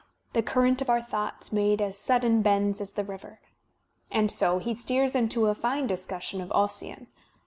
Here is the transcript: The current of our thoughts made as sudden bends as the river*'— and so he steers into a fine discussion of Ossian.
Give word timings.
The 0.33 0.41
current 0.41 0.81
of 0.81 0.89
our 0.89 1.03
thoughts 1.03 1.51
made 1.53 1.79
as 1.79 1.95
sudden 1.95 2.41
bends 2.41 2.81
as 2.81 2.93
the 2.93 3.03
river*'— 3.03 3.39
and 4.11 4.31
so 4.31 4.57
he 4.57 4.73
steers 4.73 5.13
into 5.15 5.45
a 5.45 5.53
fine 5.53 5.85
discussion 5.85 6.41
of 6.41 6.51
Ossian. 6.53 7.05